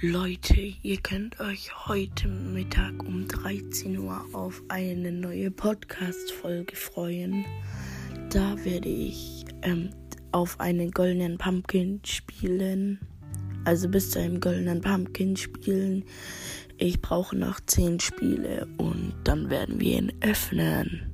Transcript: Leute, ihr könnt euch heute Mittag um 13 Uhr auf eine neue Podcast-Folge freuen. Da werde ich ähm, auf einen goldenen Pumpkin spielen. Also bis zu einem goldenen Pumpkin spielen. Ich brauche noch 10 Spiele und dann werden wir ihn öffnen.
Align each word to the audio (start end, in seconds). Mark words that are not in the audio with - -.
Leute, 0.00 0.74
ihr 0.84 0.98
könnt 0.98 1.40
euch 1.40 1.72
heute 1.88 2.28
Mittag 2.28 3.02
um 3.02 3.26
13 3.26 3.98
Uhr 3.98 4.24
auf 4.32 4.62
eine 4.68 5.10
neue 5.10 5.50
Podcast-Folge 5.50 6.76
freuen. 6.76 7.44
Da 8.30 8.64
werde 8.64 8.88
ich 8.88 9.44
ähm, 9.62 9.90
auf 10.30 10.60
einen 10.60 10.92
goldenen 10.92 11.36
Pumpkin 11.36 12.00
spielen. 12.04 13.00
Also 13.64 13.88
bis 13.88 14.12
zu 14.12 14.20
einem 14.20 14.38
goldenen 14.38 14.82
Pumpkin 14.82 15.36
spielen. 15.36 16.04
Ich 16.76 17.02
brauche 17.02 17.34
noch 17.34 17.58
10 17.58 17.98
Spiele 17.98 18.68
und 18.76 19.14
dann 19.24 19.50
werden 19.50 19.80
wir 19.80 19.98
ihn 19.98 20.12
öffnen. 20.20 21.07